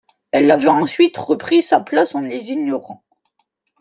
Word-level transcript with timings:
Elle 0.31 0.49
avait 0.49 0.67
ensuite 0.67 1.15
repris 1.19 1.61
sa 1.61 1.79
place 1.79 2.15
en 2.15 2.21
les 2.21 2.49
ignorant. 2.51 3.03